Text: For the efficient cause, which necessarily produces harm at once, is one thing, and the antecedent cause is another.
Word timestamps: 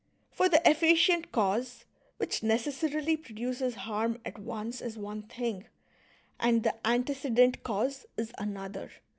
For 0.31 0.49
the 0.49 0.67
efficient 0.67 1.31
cause, 1.31 1.85
which 2.17 2.41
necessarily 2.41 3.15
produces 3.15 3.75
harm 3.85 4.19
at 4.25 4.39
once, 4.39 4.81
is 4.81 4.97
one 4.97 5.21
thing, 5.21 5.67
and 6.39 6.63
the 6.63 6.73
antecedent 6.87 7.61
cause 7.61 8.07
is 8.17 8.33
another. 8.39 8.89